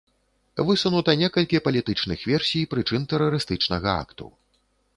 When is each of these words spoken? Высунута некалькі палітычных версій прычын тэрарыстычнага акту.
Высунута 0.69 1.11
некалькі 1.23 1.61
палітычных 1.67 2.25
версій 2.31 2.63
прычын 2.73 3.07
тэрарыстычнага 3.15 3.91
акту. 4.05 4.33